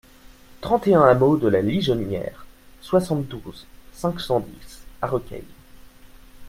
[0.61, 2.47] trente et un hameau de la Lijonnière,
[2.81, 5.43] soixante-douze, cinq cent dix à Requeil